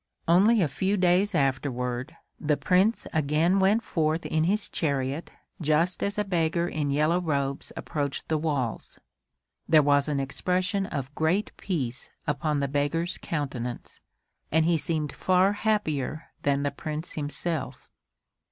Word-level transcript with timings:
Only 0.27 0.63
a 0.63 0.67
few 0.67 0.97
days 0.97 1.35
afterward, 1.35 2.15
the 2.39 2.57
Prince 2.57 3.05
again 3.13 3.59
went 3.59 3.83
forth 3.83 4.25
in 4.25 4.45
his 4.45 4.67
chariot 4.67 5.29
just 5.61 6.01
as 6.01 6.17
a 6.17 6.23
beggar 6.23 6.67
in 6.67 6.89
yellow 6.89 7.21
robes 7.21 7.71
approached 7.77 8.27
the 8.27 8.39
walls. 8.39 8.97
There 9.69 9.83
was 9.83 10.07
an 10.07 10.19
expression 10.19 10.87
of 10.87 11.13
great 11.13 11.55
peace 11.55 12.09
upon 12.25 12.61
the 12.61 12.67
beggar's 12.67 13.19
countenance, 13.19 14.01
and 14.51 14.65
he 14.65 14.75
seemed 14.75 15.11
far 15.11 15.53
happier 15.53 16.31
than 16.41 16.63
the 16.63 16.71
Prince 16.71 17.11
himself. 17.11 17.87